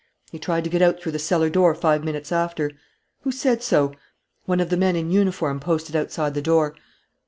[0.31, 2.71] "He tried to get out through the cellar door five minutes after."
[3.19, 3.93] "Who said so?"
[4.45, 6.73] "One of the men in uniform posted outside the door."